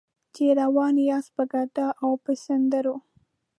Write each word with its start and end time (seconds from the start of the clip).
چې 0.33 0.43
روان 0.59 0.95
یاست 1.09 1.29
په 1.37 1.43
ګډا 1.53 1.87
او 2.03 2.11
په 2.23 2.31
سندرو. 2.43 2.95